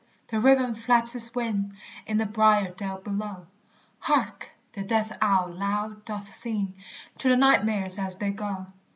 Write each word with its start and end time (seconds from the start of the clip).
the 0.29 0.39
raven 0.39 0.73
flaps 0.73 1.13
his 1.13 1.35
wing 1.35 1.75
In 2.07 2.17
the 2.17 2.25
briered 2.25 2.75
dell 2.75 2.97
below; 2.97 3.45
Hark! 3.99 4.49
the 4.73 4.83
death 4.83 5.15
owl 5.21 5.51
loud 5.53 6.05
doth 6.05 6.27
sing 6.27 6.73
To 7.19 7.29
the 7.29 7.37
nightmares 7.37 7.99
as 7.99 8.17
they 8.17 8.31
go. 8.31 8.65